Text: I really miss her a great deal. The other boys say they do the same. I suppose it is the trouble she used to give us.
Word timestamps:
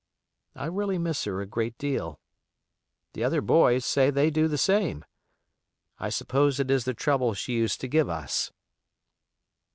I 0.55 0.65
really 0.65 0.97
miss 0.97 1.25
her 1.25 1.41
a 1.41 1.45
great 1.45 1.77
deal. 1.77 2.19
The 3.13 3.23
other 3.23 3.39
boys 3.39 3.85
say 3.85 4.09
they 4.09 4.31
do 4.31 4.47
the 4.47 4.57
same. 4.57 5.05
I 5.99 6.09
suppose 6.09 6.59
it 6.59 6.71
is 6.71 6.85
the 6.85 6.95
trouble 6.95 7.35
she 7.35 7.53
used 7.53 7.79
to 7.81 7.87
give 7.87 8.09
us. 8.09 8.51